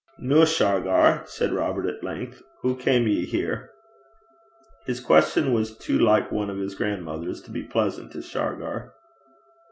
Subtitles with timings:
[0.17, 3.69] 'Noo, Shargar,' said Robert at length, 'hoo cam ye here?'
[4.87, 8.93] His question was too like one of his grandmother's to be pleasant to Shargar.